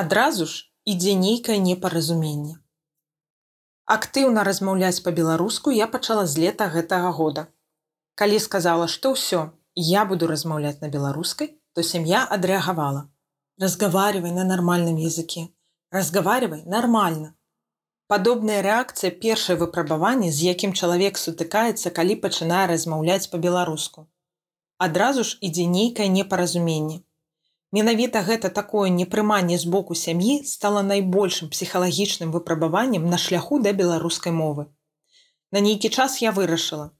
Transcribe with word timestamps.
адразу 0.00 0.46
ж 0.50 0.66
ідзе 0.92 1.14
нейкае 1.20 1.58
непаразуменне. 1.62 2.54
Актыўна 3.94 4.44
размаўляць 4.48 5.02
па-беларуску 5.06 5.72
я 5.76 5.88
пачала 5.94 6.26
з 6.32 6.44
лета 6.44 6.68
гэтага 6.74 7.10
года. 7.16 7.42
Калі 8.20 8.38
сказала, 8.44 8.86
што 8.92 9.12
ўсё, 9.16 9.40
я 9.74 10.04
буду 10.12 10.28
размаўляць 10.30 10.80
на 10.84 10.88
беларускай, 10.94 11.50
то 11.74 11.82
сям'я 11.82 12.22
адрэагавала. 12.36 13.02
Разгаваривай 13.64 14.32
на 14.38 14.44
нармальным 14.52 14.96
языке. 14.96 15.48
Разгаваривай 15.98 16.62
нормально. 16.76 17.34
Падобная 18.06 18.62
рэакцыя 18.66 19.10
першае 19.26 19.58
выпрабаванне, 19.58 20.32
з 20.32 20.48
якім 20.52 20.72
чалавек 20.72 21.20
сутыкаецца, 21.24 21.92
калі 22.00 22.16
пачынае 22.24 22.64
размаўляць 22.72 23.30
па-беларуску. 23.34 24.08
Адразу 24.88 25.28
ж 25.28 25.38
ідзе 25.50 25.66
нейкае 25.76 26.08
непаразуменне. 26.08 27.02
Менавіта 27.72 28.22
гэта 28.26 28.48
такое 28.50 28.88
непрыманне 28.90 29.56
з 29.62 29.68
боку 29.72 29.94
сям'і 29.94 30.42
стала 30.52 30.82
найбольшым 30.82 31.50
псіхалагічным 31.50 32.32
выпрабаваннем 32.36 33.06
на 33.10 33.18
шляху 33.24 33.60
да 33.66 33.72
беларускай 33.72 34.32
мовы. 34.34 34.66
На 35.54 35.62
нейкі 35.66 35.88
час 35.88 36.18
я 36.22 36.32
вырашыла: 36.32 36.90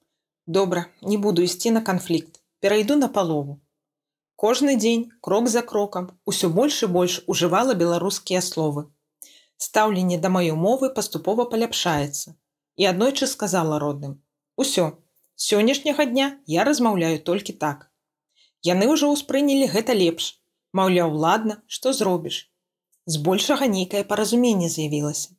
добра, 0.46 0.86
не 1.02 1.18
буду 1.18 1.42
ісці 1.42 1.70
на 1.70 1.80
канфлікт, 1.80 2.40
перайду 2.60 2.96
на 2.96 3.08
палову. 3.08 3.60
Кожны 4.36 4.76
дзень 4.76 5.10
крок 5.20 5.48
за 5.48 5.62
крокам 5.62 6.06
усё 6.24 6.48
больш 6.48 6.82
і 6.84 6.86
больш 6.86 7.20
ужывала 7.26 7.74
беларускія 7.74 8.40
словы. 8.40 8.86
Стаўленне 9.56 10.18
да 10.18 10.30
маёй 10.32 10.54
мовы 10.56 10.88
паступова 10.94 11.44
паляпшаецца 11.44 12.36
і 12.76 12.86
аднойчы 12.90 13.26
сказала 13.26 13.78
родным: 13.82 14.22
Усё, 14.56 14.86
сённяшняга 15.34 16.06
дня 16.06 16.28
я 16.46 16.64
размаўляю 16.64 17.18
толькі 17.18 17.52
так. 17.52 17.90
Яны 18.62 18.88
ўжо 18.92 19.10
ўспрынялі 19.12 19.66
гэта 19.74 19.98
лепш, 19.98 20.39
Маўляў, 20.72 21.14
ладна, 21.26 21.62
што 21.66 21.92
зробіш. 21.92 22.46
Збольшага 23.06 23.66
нейкае 23.66 24.02
паразуменне 24.10 24.68
з'явілася. 24.68 25.34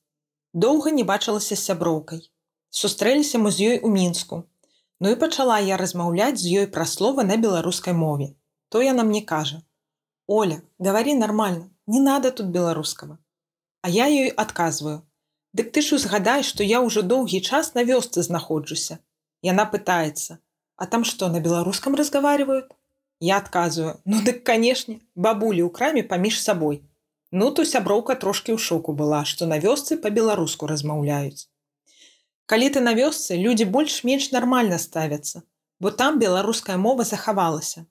Доўга 0.53 0.91
не 0.91 1.03
бачылася 1.07 1.55
з 1.55 1.63
сяброўкай. 1.67 2.23
Сустрэліся 2.69 3.39
мы 3.39 3.51
з 3.51 3.67
ёй 3.71 3.77
у 3.87 3.91
мінску. 3.91 4.43
Ну 4.99 5.11
і 5.11 5.19
пачала 5.21 5.59
я 5.59 5.77
размаўляць 5.81 6.41
з 6.41 6.51
ёй 6.63 6.67
пра 6.75 6.85
слова 6.85 7.23
на 7.23 7.37
беларускай 7.45 7.93
мове. 7.93 8.27
То 8.69 8.81
яна 8.83 9.03
мне 9.03 9.21
кажа: 9.21 9.61
«Оля, 10.39 10.61
гавары 10.79 11.15
нормально, 11.15 11.69
не 11.87 11.99
надо 11.99 12.31
тут 12.31 12.51
беларускага. 12.57 13.17
А 13.81 13.89
я 13.89 14.07
ёй 14.07 14.29
адказваю: 14.29 15.01
«Дык 15.53 15.71
ты 15.71 15.81
ж 15.81 15.95
узгадай, 15.95 16.43
што 16.43 16.63
я 16.63 16.83
ўжо 16.83 17.01
доўгі 17.01 17.41
час 17.41 17.73
на 17.73 17.83
вёсцы 17.87 18.21
знаходжуся. 18.21 18.99
Яна 19.41 19.65
пытаецца: 19.65 20.37
«А 20.75 20.85
там 20.85 21.03
што 21.03 21.29
на 21.29 21.39
беларускам 21.39 21.95
разговаривают? 21.95 22.75
Я 23.23 23.37
адказваю: 23.37 24.01
ну 24.03 24.19
дык 24.25 24.41
канешне, 24.49 24.97
бабулі 25.13 25.61
ў 25.61 25.69
краме 25.69 26.01
паміж 26.11 26.41
сабой. 26.41 26.81
Ну 27.31 27.51
то 27.57 27.63
сяброўка 27.71 28.15
трошки 28.21 28.49
ў 28.49 28.57
шоку 28.57 28.95
была, 28.97 29.21
што 29.31 29.45
на 29.45 29.59
вёсцы 29.61 29.97
па-беларуску 30.05 30.69
размаўляюць. 30.71 31.45
Калі 32.49 32.69
ты 32.75 32.81
на 32.81 32.93
вёсцы 32.97 33.37
людзі 33.37 33.69
больш-менш 33.75 34.31
нармальна 34.33 34.79
ставяцца, 34.81 35.43
бо 35.79 35.91
там 36.01 36.17
беларуская 36.23 36.77
мова 36.77 37.05
захавалася. 37.05 37.85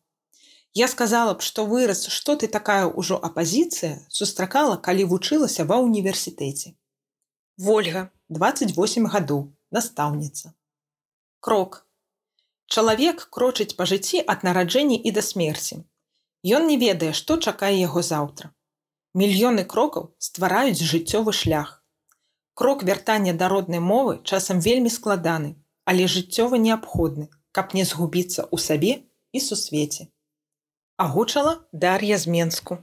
Я 0.75 0.89
сказала 0.89 1.35
б, 1.35 1.47
што 1.47 1.65
выраз, 1.67 2.03
што 2.17 2.35
ты 2.37 2.51
такая 2.57 2.91
ўжо 2.91 3.19
апазіцыя 3.31 4.03
сустракала, 4.09 4.77
калі 4.77 5.07
вучылася 5.15 5.65
ва 5.71 5.79
ўніверсітэце. 5.87 6.75
Вольга 7.71 8.11
28 8.29 9.07
гадоў 9.15 9.47
настаўніца. 9.71 10.55
Крок 11.41 11.87
Чалавек 12.71 13.23
крочыць 13.35 13.75
па 13.79 13.85
жыцці 13.91 14.21
ад 14.33 14.45
нараджэння 14.47 14.97
і 15.09 15.11
да 15.15 15.23
смерці. 15.29 15.79
Ён 16.57 16.69
не 16.71 16.77
ведае, 16.83 17.11
што 17.21 17.37
чакае 17.51 17.75
яго 17.79 18.03
заўтра. 18.09 18.51
Мільёны 19.21 19.65
крокаў 19.73 20.05
ствараюць 20.27 20.79
жыццёвы 20.91 21.35
шлях. 21.39 21.73
Крок 22.55 22.85
вяртання 22.91 23.35
да 23.41 23.49
роднай 23.51 23.83
мовы 23.83 24.21
часам 24.23 24.61
вельмі 24.67 24.93
складаны, 24.97 25.51
але 25.85 26.07
жыццёва 26.15 26.63
неабходны, 26.67 27.27
каб 27.51 27.75
не 27.75 27.85
згубіцца 27.91 28.47
ў 28.47 28.57
сабе 28.69 28.93
і 29.33 29.43
сусвеце. 29.49 30.07
Агучала 30.97 31.59
Дар'я 31.73 32.19
з 32.23 32.31
Менску. 32.37 32.79